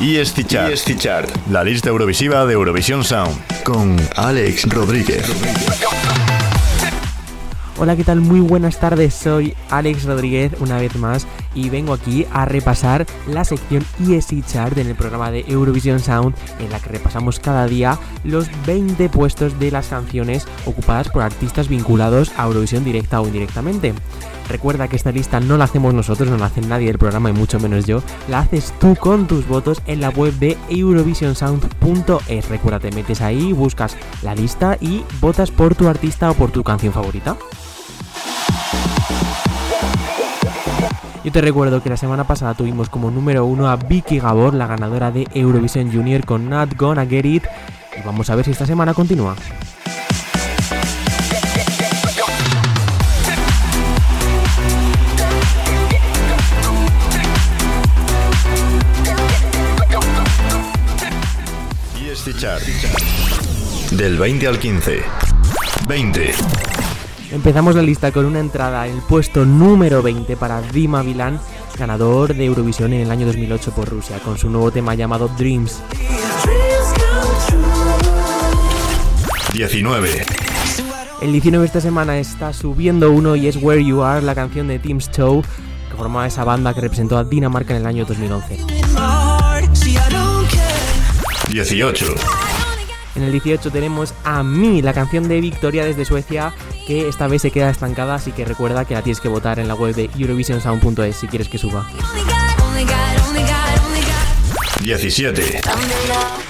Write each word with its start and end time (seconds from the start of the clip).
Y 0.00 0.22
Chart, 0.96 1.28
la 1.50 1.62
lista 1.62 1.88
eurovisiva 1.88 2.44
de 2.46 2.54
Eurovisión 2.54 3.04
Sound, 3.04 3.36
con 3.62 3.96
Alex 4.16 4.68
Rodríguez. 4.68 5.24
Hola, 7.78 7.96
¿qué 7.96 8.04
tal? 8.04 8.20
Muy 8.20 8.40
buenas 8.40 8.78
tardes, 8.78 9.14
soy 9.14 9.54
Alex 9.70 10.04
Rodríguez 10.04 10.52
una 10.60 10.78
vez 10.78 10.96
más 10.96 11.26
y 11.54 11.70
vengo 11.70 11.92
aquí 11.92 12.26
a 12.32 12.44
repasar 12.44 13.06
la 13.26 13.44
sección 13.44 13.84
ESC 14.00 14.44
Chart 14.46 14.76
en 14.78 14.88
el 14.88 14.94
programa 14.94 15.30
de 15.30 15.44
Eurovision 15.46 16.00
Sound 16.00 16.34
en 16.58 16.70
la 16.70 16.80
que 16.80 16.90
repasamos 16.90 17.40
cada 17.40 17.66
día 17.66 17.98
los 18.24 18.48
20 18.66 19.08
puestos 19.08 19.58
de 19.58 19.70
las 19.70 19.88
canciones 19.88 20.46
ocupadas 20.66 21.08
por 21.08 21.22
artistas 21.22 21.68
vinculados 21.68 22.32
a 22.36 22.46
Eurovisión 22.46 22.84
directa 22.84 23.20
o 23.20 23.26
indirectamente. 23.26 23.94
Recuerda 24.48 24.88
que 24.88 24.96
esta 24.96 25.12
lista 25.12 25.40
no 25.40 25.56
la 25.56 25.64
hacemos 25.64 25.94
nosotros, 25.94 26.28
no 26.28 26.36
la 26.36 26.46
hace 26.46 26.60
nadie 26.60 26.88
del 26.88 26.98
programa 26.98 27.30
y 27.30 27.32
mucho 27.32 27.58
menos 27.58 27.86
yo, 27.86 28.02
la 28.28 28.40
haces 28.40 28.74
tú 28.78 28.94
con 28.94 29.26
tus 29.26 29.48
votos 29.48 29.80
en 29.86 30.00
la 30.00 30.10
web 30.10 30.34
de 30.34 30.58
eurovisionsound.es. 30.68 32.48
Recuerda, 32.48 32.80
te 32.80 32.92
metes 32.92 33.20
ahí, 33.22 33.52
buscas 33.52 33.96
la 34.22 34.34
lista 34.34 34.76
y 34.80 35.02
votas 35.20 35.50
por 35.50 35.74
tu 35.74 35.88
artista 35.88 36.30
o 36.30 36.34
por 36.34 36.50
tu 36.50 36.62
canción 36.62 36.92
favorita. 36.92 37.36
Yo 41.24 41.32
te 41.32 41.40
recuerdo 41.40 41.82
que 41.82 41.88
la 41.88 41.96
semana 41.96 42.24
pasada 42.24 42.52
tuvimos 42.52 42.90
como 42.90 43.10
número 43.10 43.46
uno 43.46 43.70
a 43.70 43.76
Vicky 43.76 44.18
Gabor, 44.18 44.52
la 44.52 44.66
ganadora 44.66 45.10
de 45.10 45.26
Eurovision 45.32 45.90
Junior 45.90 46.22
con 46.26 46.50
Not 46.50 46.76
Gonna 46.76 47.06
Get 47.06 47.24
It. 47.24 47.44
Y 47.98 48.04
vamos 48.04 48.28
a 48.28 48.36
ver 48.36 48.44
si 48.44 48.50
esta 48.50 48.66
semana 48.66 48.92
continúa. 48.92 49.34
Del 63.92 64.18
20 64.18 64.46
al 64.46 64.58
15. 64.58 65.02
20. 65.88 66.34
Empezamos 67.34 67.74
la 67.74 67.82
lista 67.82 68.12
con 68.12 68.26
una 68.26 68.38
entrada 68.38 68.86
en 68.86 68.94
el 68.94 69.02
puesto 69.02 69.44
número 69.44 70.02
20 70.02 70.36
para 70.36 70.62
Dima 70.62 71.02
Vilan, 71.02 71.40
ganador 71.76 72.32
de 72.32 72.44
Eurovisión 72.44 72.92
en 72.92 73.00
el 73.00 73.10
año 73.10 73.26
2008 73.26 73.72
por 73.72 73.88
Rusia, 73.88 74.20
con 74.20 74.38
su 74.38 74.48
nuevo 74.48 74.70
tema 74.70 74.94
llamado 74.94 75.26
Dreams. 75.36 75.82
19. 79.52 80.24
El 81.22 81.32
19 81.32 81.66
esta 81.66 81.80
semana 81.80 82.18
está 82.18 82.52
subiendo 82.52 83.10
uno 83.10 83.34
y 83.34 83.48
es 83.48 83.56
Where 83.56 83.84
You 83.84 84.02
Are, 84.02 84.22
la 84.22 84.36
canción 84.36 84.68
de 84.68 84.78
Team 84.78 84.98
Show, 84.98 85.42
que 85.90 85.96
formaba 85.96 86.28
esa 86.28 86.44
banda 86.44 86.72
que 86.72 86.82
representó 86.82 87.18
a 87.18 87.24
Dinamarca 87.24 87.74
en 87.74 87.80
el 87.80 87.86
año 87.86 88.04
2011. 88.04 88.58
18. 91.50 92.14
En 93.14 93.22
el 93.22 93.32
18 93.32 93.70
tenemos 93.70 94.12
a 94.24 94.42
mí, 94.42 94.82
la 94.82 94.92
canción 94.92 95.28
de 95.28 95.40
Victoria 95.40 95.84
desde 95.84 96.04
Suecia, 96.04 96.52
que 96.86 97.08
esta 97.08 97.28
vez 97.28 97.42
se 97.42 97.50
queda 97.50 97.70
estancada, 97.70 98.16
así 98.16 98.32
que 98.32 98.44
recuerda 98.44 98.84
que 98.84 98.94
la 98.94 99.02
tienes 99.02 99.20
que 99.20 99.28
votar 99.28 99.58
en 99.58 99.68
la 99.68 99.74
web 99.74 99.94
de 99.94 100.10
eurovisionsound.es 100.18 101.16
si 101.16 101.28
quieres 101.28 101.48
que 101.48 101.58
suba. 101.58 101.86
17. 104.80 105.60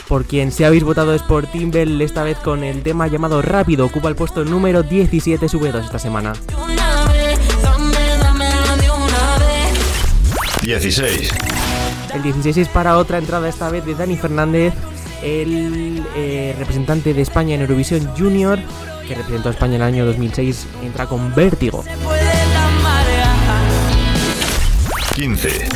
Por 0.09 0.25
quien 0.25 0.51
si 0.51 0.65
habéis 0.65 0.83
votado 0.83 1.15
es 1.15 1.23
por 1.23 1.47
Timbel, 1.47 2.01
esta 2.01 2.25
vez 2.25 2.39
con 2.39 2.65
el 2.65 2.83
tema 2.83 3.06
llamado 3.06 3.43
Rápido, 3.43 3.87
ocupa 3.87 4.09
el 4.09 4.17
puesto 4.17 4.45
número 4.45 4.83
17, 4.83 5.49
sube 5.49 5.71
2 5.71 5.84
esta 5.84 5.99
semana. 5.99 6.33
16. 10.62 11.31
El 12.15 12.23
16 12.23 12.56
es 12.56 12.69
para 12.69 12.97
otra 12.97 13.19
entrada 13.19 13.49
esta 13.49 13.71
vez 13.71 13.84
de 13.84 13.95
Dani 13.95 14.17
Fernández, 14.17 14.73
el 15.25 16.05
eh, 16.14 16.55
representante 16.58 17.14
de 17.14 17.22
España 17.22 17.55
en 17.55 17.62
Eurovisión 17.62 18.06
Junior, 18.17 18.58
que 19.08 19.14
representó 19.14 19.49
a 19.49 19.53
España 19.53 19.76
en 19.76 19.82
el 19.82 19.88
año 19.88 20.06
2006, 20.06 20.66
entra 20.82 21.06
con 21.06 21.34
Vértigo. 21.34 21.82
15. 25.16 25.69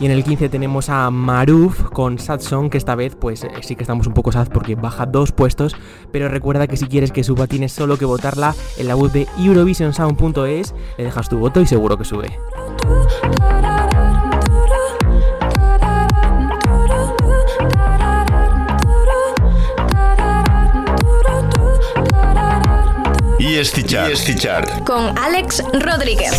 Y 0.00 0.06
en 0.06 0.12
el 0.12 0.24
15 0.24 0.48
tenemos 0.48 0.88
a 0.88 1.10
Maruf 1.10 1.82
con 1.90 2.18
Sad 2.18 2.40
Song, 2.40 2.70
que 2.70 2.78
esta 2.78 2.94
vez 2.94 3.14
pues 3.16 3.44
eh, 3.44 3.50
sí 3.60 3.76
que 3.76 3.82
estamos 3.82 4.06
un 4.06 4.14
poco 4.14 4.32
sad 4.32 4.48
porque 4.48 4.74
baja 4.74 5.04
dos 5.04 5.30
puestos, 5.30 5.76
pero 6.10 6.28
recuerda 6.28 6.66
que 6.66 6.78
si 6.78 6.86
quieres 6.86 7.12
que 7.12 7.22
suba 7.22 7.46
tienes 7.46 7.72
solo 7.72 7.98
que 7.98 8.06
votarla 8.06 8.54
en 8.78 8.88
la 8.88 8.96
web 8.96 9.12
de 9.12 9.26
eurovisionsound.es, 9.38 10.74
le 10.96 11.04
dejas 11.04 11.28
tu 11.28 11.38
voto 11.38 11.60
y 11.60 11.66
seguro 11.66 11.98
que 11.98 12.04
sube. 12.04 12.30
Y 23.62 24.12
este 24.12 24.34
chart. 24.34 24.84
Con 24.84 25.18
Alex 25.18 25.62
Rodríguez. 25.74 26.32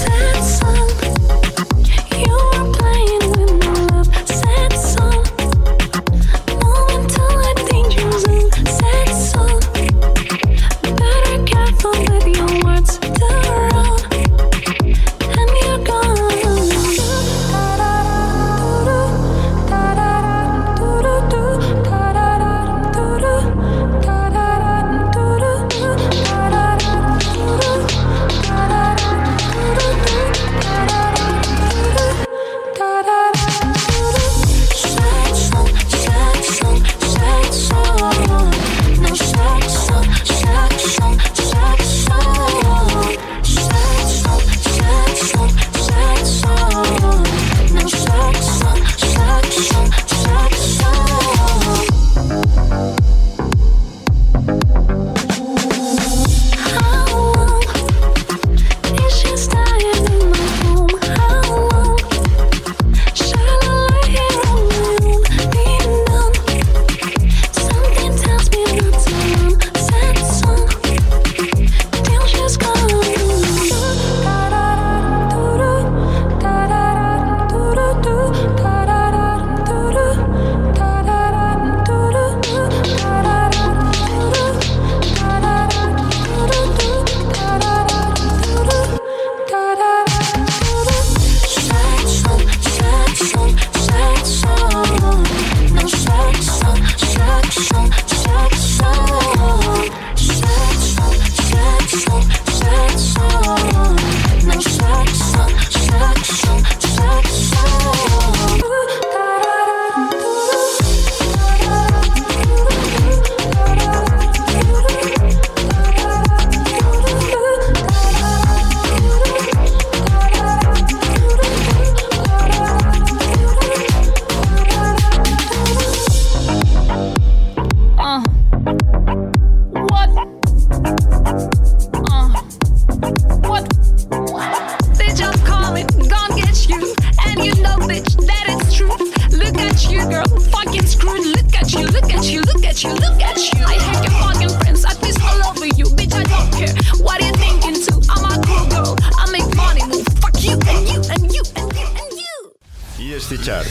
Chart. 153.39 153.67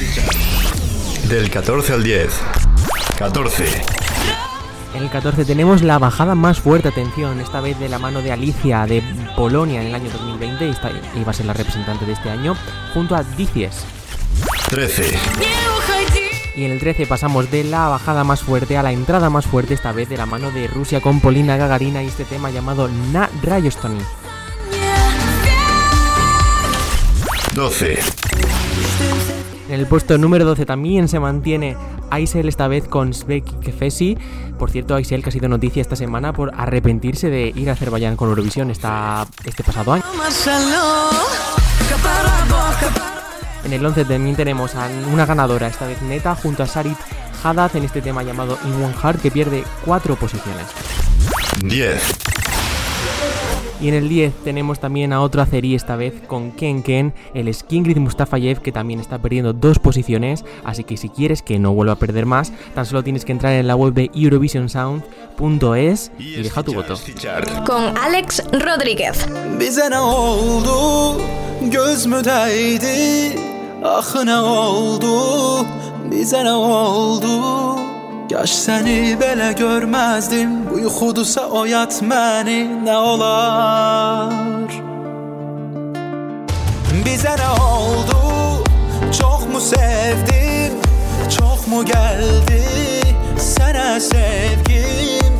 Del 1.28 1.50
14 1.50 1.92
al 1.92 2.02
10. 2.02 2.40
14. 3.18 3.64
En 4.94 5.02
el 5.02 5.10
14 5.10 5.44
tenemos 5.44 5.82
la 5.82 5.98
bajada 5.98 6.34
más 6.34 6.60
fuerte, 6.60 6.88
atención, 6.88 7.40
esta 7.40 7.60
vez 7.60 7.78
de 7.78 7.88
la 7.88 7.98
mano 7.98 8.22
de 8.22 8.32
Alicia 8.32 8.86
de 8.86 9.02
Polonia 9.36 9.80
en 9.80 9.88
el 9.88 9.94
año 9.94 10.10
2020, 10.10 10.68
esta 10.68 10.90
iba 11.14 11.30
a 11.30 11.34
ser 11.34 11.46
la 11.46 11.52
representante 11.52 12.06
de 12.06 12.12
este 12.12 12.30
año, 12.30 12.56
junto 12.94 13.14
a 13.14 13.22
Dicies. 13.22 13.84
13. 14.70 15.18
Y 16.56 16.64
en 16.64 16.72
el 16.72 16.80
13 16.80 17.06
pasamos 17.06 17.50
de 17.50 17.64
la 17.64 17.88
bajada 17.88 18.24
más 18.24 18.42
fuerte 18.42 18.76
a 18.76 18.82
la 18.82 18.92
entrada 18.92 19.30
más 19.30 19.46
fuerte, 19.46 19.74
esta 19.74 19.92
vez 19.92 20.08
de 20.08 20.16
la 20.16 20.26
mano 20.26 20.50
de 20.50 20.66
Rusia 20.68 21.00
con 21.00 21.20
Polina 21.20 21.56
Gagarina 21.56 22.02
y 22.02 22.06
este 22.06 22.24
tema 22.24 22.50
llamado 22.50 22.88
Na 23.12 23.28
Rayostoni. 23.42 24.00
12. 27.54 27.98
En 29.70 29.78
el 29.78 29.86
puesto 29.86 30.18
número 30.18 30.44
12 30.44 30.66
también 30.66 31.06
se 31.06 31.20
mantiene 31.20 31.76
Aisel 32.10 32.48
esta 32.48 32.66
vez 32.66 32.88
con 32.88 33.14
Svek 33.14 33.60
Kefesi. 33.60 34.18
Por 34.58 34.68
cierto, 34.68 34.96
Aisel 34.96 35.22
que 35.22 35.28
ha 35.28 35.32
sido 35.32 35.48
noticia 35.48 35.80
esta 35.80 35.94
semana 35.94 36.32
por 36.32 36.52
arrepentirse 36.56 37.30
de 37.30 37.52
ir 37.54 37.70
a 37.70 37.74
Azerbaiyán 37.74 38.16
con 38.16 38.30
Eurovisión 38.30 38.68
este 38.72 39.62
pasado 39.64 39.92
año. 39.92 40.02
En 43.64 43.72
el 43.72 43.86
11 43.86 44.06
también 44.06 44.34
tenemos 44.34 44.74
a 44.74 44.88
una 45.12 45.24
ganadora, 45.24 45.68
esta 45.68 45.86
vez 45.86 46.02
neta, 46.02 46.34
junto 46.34 46.64
a 46.64 46.66
Sarit 46.66 46.98
Haddad 47.44 47.76
en 47.76 47.84
este 47.84 48.02
tema 48.02 48.24
llamado 48.24 48.58
In 48.64 48.74
One 48.74 48.94
Heart, 49.00 49.22
que 49.22 49.30
pierde 49.30 49.62
4 49.84 50.16
posiciones. 50.16 50.66
10. 51.62 52.29
Y 53.80 53.88
en 53.88 53.94
el 53.94 54.08
10 54.08 54.34
tenemos 54.44 54.78
también 54.78 55.12
a 55.12 55.20
otro 55.20 55.40
azerí 55.42 55.74
esta 55.74 55.96
vez 55.96 56.14
con 56.26 56.52
Ken 56.52 56.82
Ken, 56.82 57.14
el 57.34 57.52
Skingrid 57.52 57.96
Mustafayev 57.96 58.60
que 58.60 58.72
también 58.72 59.00
está 59.00 59.18
perdiendo 59.18 59.52
dos 59.52 59.78
posiciones, 59.78 60.44
así 60.64 60.84
que 60.84 60.96
si 60.96 61.08
quieres 61.08 61.42
que 61.42 61.58
no 61.58 61.72
vuelva 61.72 61.94
a 61.94 61.98
perder 61.98 62.26
más, 62.26 62.52
tan 62.74 62.84
solo 62.84 63.02
tienes 63.02 63.24
que 63.24 63.32
entrar 63.32 63.54
en 63.54 63.66
la 63.66 63.76
web 63.76 63.94
de 63.94 64.10
eurovisionsound.es 64.14 66.12
y 66.18 66.42
deja 66.42 66.62
tu 66.62 66.74
voto. 66.74 66.94
Con 67.66 67.96
Alex 67.96 68.44
Rodríguez. 68.52 69.26
Bize 76.10 76.42
ne 76.42 76.50
oldu 76.50 77.79
Kaş 78.30 78.52
səni 78.54 79.16
belə 79.18 79.48
görməzdim. 79.58 80.50
Bu 80.68 80.76
yuxudusa 80.84 81.48
oyat 81.60 81.96
məni 82.10 82.60
nə 82.86 82.94
olar? 83.12 84.70
Bizə 87.06 87.32
nə 87.40 87.48
oldu? 87.64 88.20
Çoxmu 89.18 89.60
sevdim? 89.70 90.78
Çoxmu 91.36 91.82
gəldi? 91.90 92.62
Sənə 93.50 93.98
sevgim. 93.98 95.34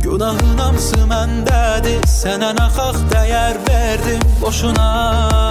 Günahın 0.00 0.64
hamısı 0.64 1.04
məndədir. 1.12 2.00
Sənə 2.08 2.54
naxaq 2.56 3.04
dəyər 3.12 3.60
verdim? 3.68 4.24
Boşuna 4.40 5.49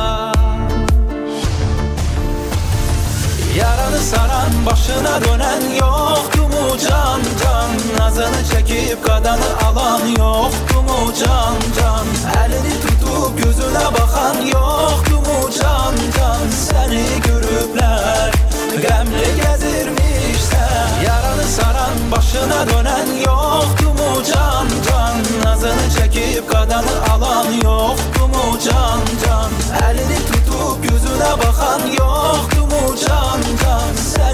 saran 4.00 4.66
başına 4.66 5.22
dönen 5.26 5.62
yoktu 5.80 6.42
mu 6.42 6.78
can 6.90 7.22
can 7.44 8.00
Nazını 8.00 8.44
çekip 8.52 9.06
kadanı 9.06 9.68
alan 9.68 10.08
yoktu 10.08 10.82
mu 10.82 11.14
can 11.20 11.56
can 11.80 12.06
Elini 12.44 12.82
tutup 12.82 13.44
gözüne 13.44 13.86
bakan 13.94 14.46
yoktu 14.46 15.16
mu 15.16 15.50
can 15.62 15.96
can 16.18 16.50
Seni 16.50 17.06
görüpler 17.28 18.32
Gemli 18.72 19.36
gezirmişler 19.42 20.88
Yaranı 21.06 21.44
saran 21.44 22.12
başına 22.12 22.68
dönen 22.70 23.08
yoktu 23.26 23.86
mu 23.86 24.24
can 24.34 24.68
can 24.88 25.18
Nazını 25.46 25.90
çekip 25.98 26.52
kadanı 26.52 27.14
alan 27.14 27.52
yoktu 27.52 28.28
mu 28.28 28.60
can 28.66 29.02
can 29.26 29.52
Elini 29.90 30.39
tutup 30.60 30.84
gözüne 30.84 31.32
bakan 31.40 31.82
yoktu 31.88 32.62
mu 32.62 32.96
can 32.98 33.96
Seni 33.96 34.29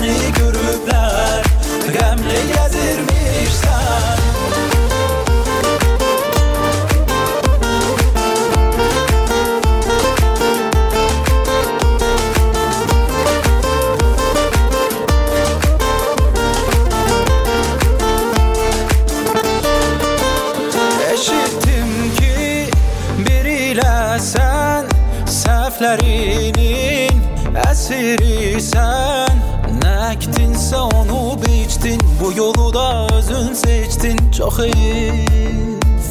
heyif 34.66 36.06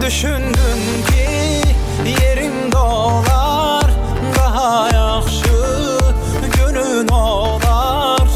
Düşündüm 0.00 0.82
ki 1.08 1.28
yerim 2.22 2.72
dolar 2.72 3.90
Daha 4.36 4.88
yaxşı 4.88 5.98
günün 6.56 7.08
olar. 7.08 8.26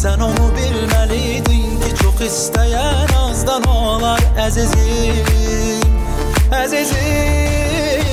Sən 0.00 0.22
onu 0.22 0.46
bilməliydin 0.56 1.80
ki 1.82 1.90
Çox 2.02 2.20
istəyən 2.28 3.12
azdan 3.24 3.64
olar 3.68 4.20
Əzizim, 4.46 5.90
əzizim 6.62 8.06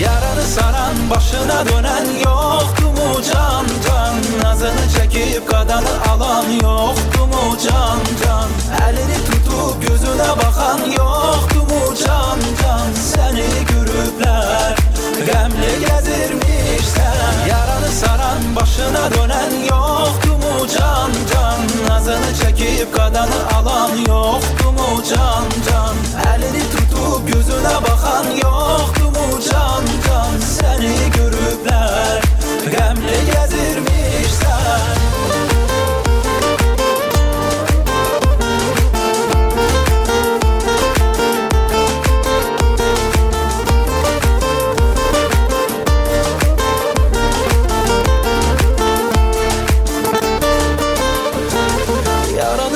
Yaranı 0.00 0.42
saran 0.54 0.96
başına 1.10 1.66
dönen 1.68 2.06
yoktu 2.24 2.86
mu 2.96 3.22
can 3.32 3.66
can? 3.86 4.16
Nazını 4.42 4.86
çekip 5.16 5.48
qadanı 5.48 5.94
alan 6.10 6.50
yoxdur 6.50 7.26
mu 7.32 7.44
can 7.64 8.00
can? 8.22 8.50
Əlini 8.86 9.18
tutub 9.28 9.80
gözünə 9.84 10.30
baxan 10.42 10.80
yoxdur 10.98 11.64
mu 11.70 11.82
can 12.04 12.40
can? 12.60 12.65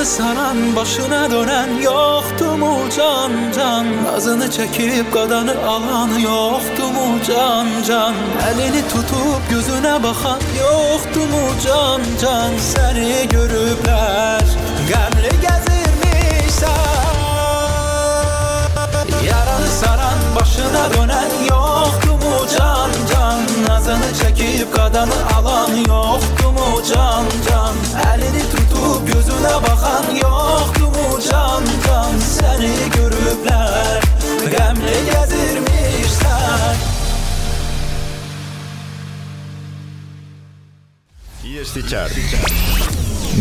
Yaranı 0.01 0.13
saran 0.13 0.75
başına 0.75 1.31
dönen 1.31 1.81
yoktu 1.81 2.57
mu 2.57 2.77
can 2.97 3.31
can? 3.55 4.03
Nazını 4.03 4.51
çekip 4.51 5.13
kadanı 5.13 5.55
alan 5.67 6.09
yoktu 6.19 6.87
mu 6.93 7.19
can 7.27 7.67
can? 7.87 8.13
Elini 8.49 8.87
tutup 8.87 9.49
gözüne 9.49 10.03
bakan 10.03 10.39
yoktu 10.59 11.19
mu 11.19 11.53
can 11.65 12.01
can? 12.21 12.51
Seni 12.57 13.27
görüpler 13.29 14.41
Gemli 14.87 15.29
gezirmişler 15.41 16.71
Yaranı 19.25 19.67
saran 19.81 20.19
başına 20.35 20.93
dönen 20.93 21.29
yoktu 21.49 22.11
mu 22.11 22.47
can 22.57 22.91
can? 23.13 23.39
Nazını 23.67 24.13
çekip 24.21 24.73
kadanı 24.73 25.35
alan 25.37 25.75
yoktu 25.75 26.51
mu 26.51 26.81
can 26.93 27.25
can? 27.49 27.75
Elini 28.13 28.43
tutup 28.51 29.13
gözüne 29.13 29.53
bakan 29.63 29.80
Chart. 41.79 42.11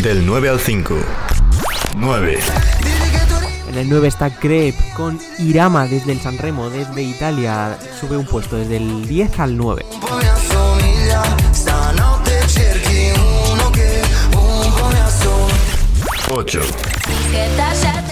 Del 0.02 0.24
9 0.24 0.48
al 0.48 0.60
5. 0.60 0.94
9. 1.96 2.38
En 3.68 3.76
el 3.76 3.88
9 3.88 4.06
está 4.06 4.30
Crepe 4.30 4.78
con 4.94 5.18
Irama 5.38 5.86
desde 5.86 6.12
el 6.12 6.20
Sanremo, 6.20 6.70
desde 6.70 7.02
Italia. 7.02 7.76
Sube 7.98 8.16
un 8.16 8.26
puesto 8.26 8.56
desde 8.56 8.76
el 8.76 9.08
10 9.08 9.40
al 9.40 9.56
9. 9.56 9.84
poi 9.98 10.24
assomiglia 10.26 11.22
Stanotte 11.50 12.46
cerchi 12.46 13.10
uno 13.50 13.70
che 13.70 14.00
un 14.36 14.72
po' 14.74 14.88
mi 14.92 15.00
assomiglia 15.00 15.58
8. 16.28 16.60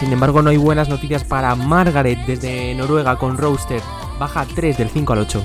Sin 0.01 0.13
embargo, 0.13 0.43
no 0.43 0.51
hay 0.51 0.57
buenas 0.57 0.89
noticias 0.89 1.23
para 1.23 1.55
Margaret 1.55 2.19
desde 2.27 2.75
Noruega 2.75 3.17
con 3.17 3.39
Roaster. 3.39 3.81
Baja 4.19 4.45
3 4.53 4.79
del 4.79 4.91
5 4.91 5.13
al 5.13 5.19
8. 5.21 5.45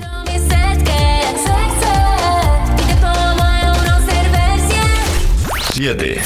7. 5.74 6.22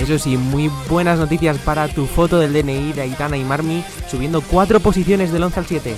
Eso 0.00 0.18
sí, 0.18 0.38
muy 0.38 0.70
buenas 0.88 1.18
noticias 1.18 1.58
para 1.58 1.88
tu 1.88 2.06
foto 2.06 2.38
del 2.38 2.54
DNI 2.54 2.94
de 2.94 3.02
Aitana 3.02 3.36
y 3.36 3.44
Marmi, 3.44 3.84
subiendo 4.10 4.40
4 4.40 4.80
posiciones 4.80 5.30
del 5.30 5.42
11 5.42 5.60
al 5.60 5.66
7. 5.66 5.96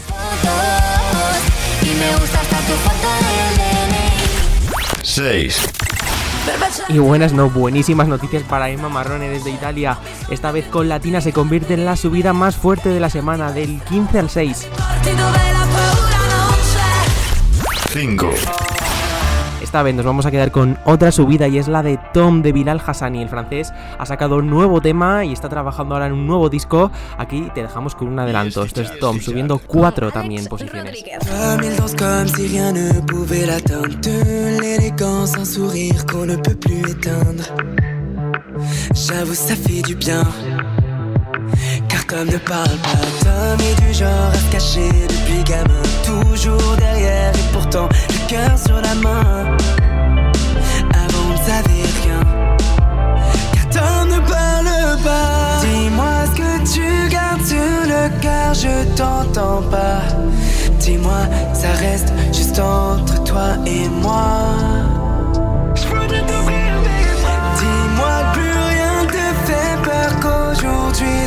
Y 1.83 1.87
me 1.87 2.16
gusta 2.18 2.40
hasta 2.40 2.56
tu 2.59 2.73
foto 2.83 3.09
del 3.23 3.56
DNI 3.59 5.04
6. 5.04 5.68
Y 6.88 6.99
buenas, 6.99 7.33
no, 7.33 7.49
buenísimas 7.49 8.09
noticias 8.09 8.42
para 8.42 8.71
Emma 8.71 8.88
Marrone 8.88 9.28
desde 9.28 9.50
Italia. 9.50 9.99
Esta 10.28 10.50
vez 10.50 10.66
con 10.66 10.88
Latina 10.88 11.21
se 11.21 11.33
convierte 11.33 11.75
en 11.75 11.85
la 11.85 11.95
subida 11.95 12.33
más 12.33 12.56
fuerte 12.56 12.88
de 12.88 12.99
la 12.99 13.09
semana, 13.09 13.52
del 13.52 13.80
15 13.83 14.18
al 14.18 14.30
6. 14.30 14.68
Parti 14.76 15.11
dove 15.11 15.52
la 15.52 15.66
paura 15.73 16.18
non 16.28 16.59
c'è 16.73 17.92
5. 17.92 18.65
Esta 19.63 19.83
vez 19.83 19.95
nos 19.95 20.05
vamos 20.05 20.27
a 20.27 20.31
quedar 20.31 20.51
con 20.51 20.79
otra 20.85 21.11
subida 21.11 21.49
y 21.49 21.59
es 21.59 21.69
la 21.69 21.83
de 21.83 21.99
Tom 22.13 22.43
de 22.43 22.53
Bilal 22.53 22.81
Hassani, 22.85 23.23
el 23.23 23.29
francés. 23.29 23.73
Ha 23.99 24.07
sacado 24.07 24.37
un 24.37 24.49
nuevo 24.49 24.81
tema 24.81 25.25
y 25.25 25.33
está 25.33 25.49
trabajando 25.49 25.95
ahora 25.95 26.07
en 26.07 26.13
un 26.13 26.27
nuevo 26.27 26.49
disco. 26.49 26.91
Aquí 27.19 27.51
te 27.55 27.63
dejamos 27.63 27.95
con 27.95 28.09
un 28.09 28.19
adelanto. 28.19 28.63
Esto 28.63 28.83
es 28.83 28.99
Tom 28.99 29.21
subiendo 29.21 29.59
4 29.59 30.11
también 30.13 30.47
posiciones. 30.47 31.05
Ça 39.35 39.55
fait 39.55 39.83
du 39.83 39.95
bien 39.95 40.25
comme 42.07 42.29
ne 42.29 42.39
parle 42.39 42.77
pas 42.83 43.07
Tom 43.21 43.59
est 43.61 43.81
du 43.81 43.95
genre 43.95 44.31
à 44.33 44.35
se 44.35 44.51
cacher 44.51 44.91
depuis 45.09 45.43
gamin 45.45 45.83
Toujours 46.05 46.77
derrière 46.77 47.33
et 47.35 47.53
pourtant 47.53 47.89
le 48.09 48.29
cœur 48.29 48.59
sur 48.59 48.81
la 48.81 48.95
main. 48.97 49.57
Avant 50.95 51.25
on 51.29 51.33
ne 51.33 51.39
savait 51.39 51.87
rien 52.03 52.21
Car 53.71 54.07
ne 54.07 54.19
parle 54.21 55.03
pas. 55.03 55.61
Dis-moi 55.61 56.15
ce 56.27 56.37
que 56.41 56.75
tu 56.75 57.09
gardes 57.11 57.45
sur 57.45 57.57
le 57.57 58.21
cœur 58.21 58.55
Je 58.55 58.97
t'entends 58.97 59.63
pas. 59.71 60.03
Dis-moi, 60.81 61.27
ça 61.53 61.73
reste 61.73 62.13
juste 62.33 62.59
entre 62.59 63.25
toi 63.25 63.57
et 63.67 63.89
moi. 63.89 64.96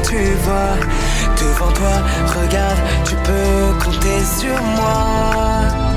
Tu 0.10 0.34
vois. 0.44 0.75
Devant 1.39 1.72
toi, 1.72 1.96
regarde, 2.42 2.80
tu 3.06 3.16
peux 3.16 3.84
compter 3.84 4.20
sur 4.39 4.62
moi. 4.78 5.88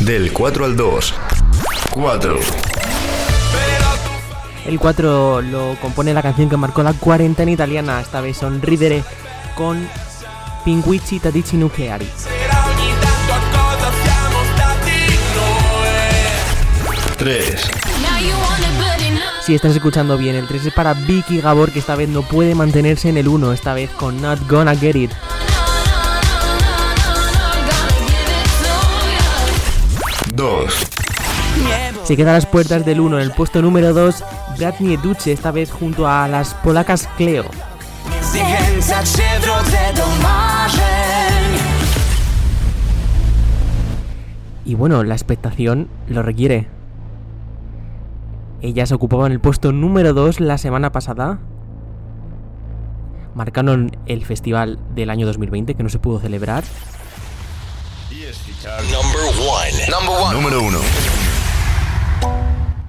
Del 0.00 0.32
4 0.32 0.64
al 0.64 0.76
2. 0.76 1.14
4. 1.90 2.40
El 4.66 4.78
4 4.78 5.42
lo 5.42 5.76
compone 5.80 6.14
la 6.14 6.22
canción 6.22 6.48
que 6.48 6.56
marcó 6.56 6.82
la 6.82 6.94
cuarentena 6.94 7.50
italiana. 7.50 8.00
Esta 8.00 8.22
vez 8.22 8.38
son 8.38 8.62
Ridere 8.62 9.04
con 9.54 9.86
Pinguicci 10.64 11.20
Tadici 11.20 11.58
Nucleari. 11.58 12.06
ogni 12.06 12.92
tanto 13.00 13.32
a 13.32 13.40
cosa 13.52 13.92
siamo 14.02 14.38
stati 14.54 15.18
noi 15.34 17.16
3. 17.16 17.70
Now 18.00 18.18
you 18.20 18.34
want 18.38 18.60
it, 18.60 18.72
but 18.78 19.06
enough. 19.06 19.44
Si 19.44 19.54
estás 19.54 19.76
escuchando 19.76 20.16
bien, 20.16 20.34
el 20.34 20.48
3 20.48 20.66
es 20.66 20.72
para 20.72 20.94
Vicky 20.94 21.42
Gabor 21.42 21.70
que 21.70 21.80
esta 21.80 21.94
vez 21.94 22.08
no 22.08 22.22
puede 22.22 22.54
mantenerse 22.54 23.10
en 23.10 23.18
el 23.18 23.28
1, 23.28 23.52
esta 23.52 23.74
vez 23.74 23.90
con 23.90 24.20
Not 24.22 24.48
Gonna 24.48 24.74
Get 24.74 24.96
It. 24.96 25.12
2. 30.34 30.90
Se 32.04 32.16
queda 32.16 32.32
a 32.32 32.34
las 32.34 32.46
puertas 32.46 32.84
del 32.84 33.00
1 33.00 33.18
en 33.18 33.22
el 33.22 33.30
puesto 33.30 33.62
número 33.62 33.92
2, 33.94 34.24
Bratnie 34.58 34.96
Duce, 34.96 35.32
esta 35.32 35.50
vez 35.50 35.70
junto 35.70 36.08
a 36.08 36.28
las 36.28 36.54
polacas 36.54 37.08
Cleo. 37.16 37.44
Y 44.64 44.74
bueno, 44.74 45.04
la 45.04 45.14
expectación 45.14 45.88
lo 46.08 46.22
requiere. 46.22 46.68
Ellas 48.60 48.92
ocupaban 48.92 49.30
el 49.30 49.40
puesto 49.40 49.72
número 49.72 50.14
2 50.14 50.40
la 50.40 50.58
semana 50.58 50.90
pasada. 50.90 51.38
Marcaron 53.34 53.96
el 54.06 54.24
festival 54.24 54.78
del 54.94 55.10
año 55.10 55.26
2020 55.26 55.74
que 55.74 55.82
no 55.82 55.88
se 55.88 55.98
pudo 55.98 56.18
celebrar. 56.18 56.64
Número 60.32 60.62
1. 60.62 60.78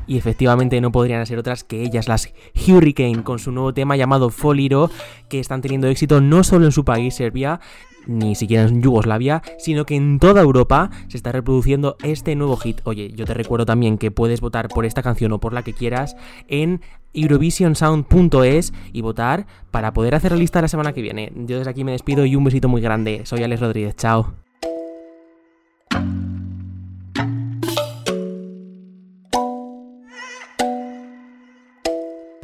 Y 0.08 0.18
efectivamente 0.18 0.80
no 0.80 0.92
podrían 0.92 1.26
ser 1.26 1.38
otras 1.38 1.64
que 1.64 1.82
ellas, 1.82 2.08
las 2.08 2.32
Hurricane, 2.68 3.24
con 3.24 3.40
su 3.40 3.52
nuevo 3.52 3.74
tema 3.74 3.98
llamado 3.98 4.30
Foliro, 4.30 4.90
que 5.28 5.40
están 5.40 5.62
teniendo 5.62 5.88
éxito 5.88 6.22
no 6.22 6.46
solo 6.46 6.66
en 6.66 6.72
su 6.72 6.86
país, 6.86 7.16
Serbia, 7.16 7.60
ni 8.06 8.36
siquiera 8.36 8.64
en 8.64 8.82
Yugoslavia, 8.82 9.42
sino 9.58 9.86
que 9.86 9.96
en 9.96 10.20
toda 10.20 10.42
Europa 10.42 10.92
se 11.10 11.18
está 11.18 11.34
reproduciendo 11.34 11.98
este 12.04 12.36
nuevo 12.36 12.56
hit. 12.56 12.80
Oye, 12.86 13.12
yo 13.14 13.26
te 13.26 13.34
recuerdo 13.34 13.66
también 13.66 13.98
que 13.98 14.12
puedes 14.12 14.40
votar 14.40 14.70
por 14.70 14.86
esta 14.86 15.04
canción 15.04 15.34
o 15.34 15.40
por 15.40 15.52
la 15.52 15.64
que 15.64 15.74
quieras 15.74 16.16
en 16.48 16.82
eurovisionsound.es 17.14 18.74
y 18.94 19.02
votar 19.02 19.46
para 19.72 19.94
poder 19.94 20.16
hacer 20.16 20.32
la 20.32 20.38
lista 20.38 20.62
la 20.62 20.68
semana 20.70 20.94
que 20.94 21.02
viene. 21.02 21.34
Yo 21.36 21.58
desde 21.58 21.72
aquí 21.72 21.84
me 21.84 21.92
despido 21.92 22.26
y 22.26 22.38
un 22.38 22.46
besito 22.46 22.70
muy 22.70 22.82
grande. 22.82 23.22
Soy 23.26 23.44
Alex 23.44 23.60
Rodríguez, 23.60 23.96
chao. 23.96 24.45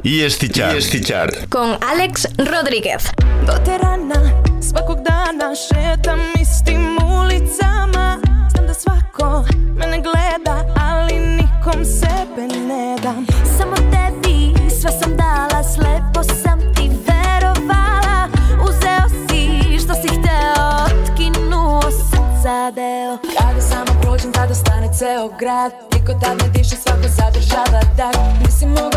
EST 0.04 0.52
Chart. 0.52 0.76
EST 0.76 1.06
Chart. 1.06 1.48
Con 1.50 1.78
Alex 1.80 2.28
Rodríguez. 2.38 3.04
Do 3.46 3.54
te 3.64 3.78
rana, 3.78 4.16
svakog 4.62 4.98
dana 5.04 5.54
šetam 5.56 6.20
istim 6.42 6.98
ulicama 7.20 8.18
Znam 8.52 8.68
da 8.68 8.74
svako 8.74 9.46
mene 9.78 10.02
gleda, 10.02 10.74
ali 10.76 11.14
nikom 11.20 11.86
sebe 11.86 12.48
ne 12.68 12.96
dam 13.04 13.26
Samo 13.58 13.76
tebi 13.76 14.70
sve 14.82 14.92
sam 14.92 15.18
dala, 15.18 15.64
slepo 15.64 16.24
sam 16.44 16.60
ti 16.76 16.90
verovala 17.08 18.28
Uzeo 18.70 19.10
si 19.10 19.80
što 19.80 19.94
si 19.94 20.08
hteo, 20.08 20.86
otkinuo 20.86 21.82
srca 21.82 22.72
deo 22.72 23.18
Kada 23.38 23.62
samo 23.62 24.02
prođem, 24.02 24.32
tada 24.32 24.56
stane 24.56 24.90
ceo 25.00 25.30
grad 25.40 25.72
Niko 25.94 26.14
tad 26.22 26.38
ne 26.38 26.50
diše, 26.50 26.76
svako 26.76 27.08
zadržava 27.08 27.82
dah 27.98 28.40
Nisi 28.42 28.66
mogo 28.66 28.91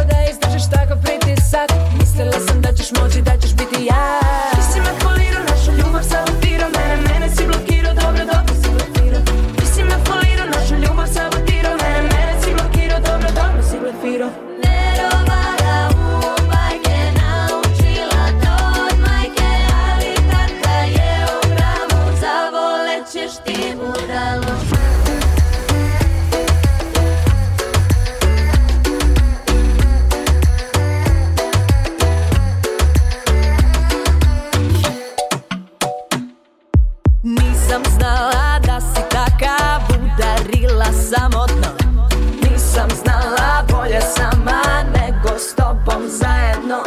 zajedno 46.65 46.83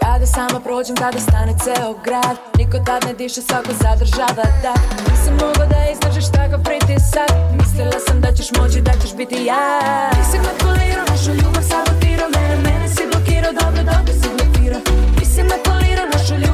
Kada 0.00 0.26
sama 0.26 0.60
prođem, 0.60 0.96
tada 0.96 1.20
stane 1.20 1.54
ceo 1.64 1.94
grad. 2.04 2.36
Niko 2.58 2.78
tad 2.86 3.04
ne 3.04 3.12
diše, 3.12 3.42
svako 3.42 3.72
zadržava 3.82 4.44
dah 4.62 4.80
Nisam 5.10 5.34
mogo 5.34 5.64
da 5.70 5.90
izdržiš 5.92 6.30
takav 6.32 6.60
pritisak. 6.62 7.30
Mislila 7.58 8.00
sam 8.06 8.20
da 8.20 8.32
ćeš 8.32 8.48
moći, 8.58 8.80
da 8.80 8.92
ćeš 9.02 9.14
biti 9.16 9.44
ja. 9.44 9.80
Ti 10.10 10.30
si 10.30 10.38
me 10.38 10.52
polirao, 10.60 11.04
našu 11.10 11.30
ljubav 11.30 11.62
sabotirao 11.70 12.28
Mene, 12.34 12.56
mene 12.56 12.88
si 12.88 13.02
blokirao, 13.12 13.52
dobro, 13.52 13.82
dobro 13.92 14.12
si 14.20 14.28
blokirao. 14.36 14.80
Ti 15.18 15.24
si 15.26 15.42
me 15.42 15.56
polirao, 15.64 16.06
našu 16.12 16.34
ljubav 16.34 16.47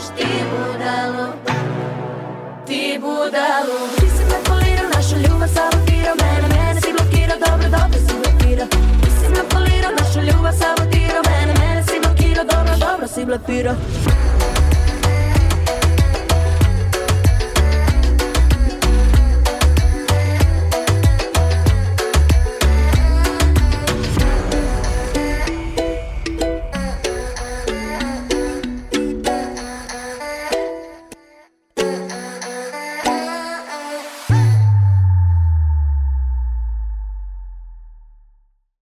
kažeš 0.00 0.16
ti 0.16 0.44
budalo 0.50 1.32
Ti 2.66 2.98
budalo 3.00 3.88
Ti 4.00 4.06
si 4.16 4.24
me 4.24 4.38
polirao, 4.44 4.88
našu 4.94 5.16
ljubav 5.16 5.48
sabotirao 5.48 6.14
Mene, 6.22 6.48
mene 6.48 6.80
si 6.80 6.92
blokirao, 6.92 7.38
dobro, 7.46 7.68
dobro 7.68 7.98
si 7.98 8.14
blokirao. 8.22 8.66
Ti 9.02 9.10
si 9.10 9.28
me 9.28 9.42
polirao, 9.50 9.92
našu 9.98 10.20
ljubav 10.20 10.52
sabotirao 10.52 11.22
Mene, 11.30 11.54
mene 11.60 11.82
si 11.82 12.00
blokirao, 12.02 12.44
dobro, 12.44 12.76
dobro 12.76 13.08
si 13.08 13.24
blokirao. 13.24 14.19